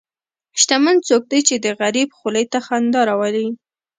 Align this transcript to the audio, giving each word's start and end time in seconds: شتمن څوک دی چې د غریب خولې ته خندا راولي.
شتمن 0.61 0.95
څوک 1.07 1.23
دی 1.31 1.39
چې 1.47 1.55
د 1.57 1.67
غریب 1.81 2.09
خولې 2.17 2.43
ته 2.51 2.59
خندا 2.65 3.01
راولي. 3.09 3.47